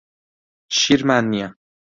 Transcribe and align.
شیرمان 0.77 1.23
نییە. 1.31 1.47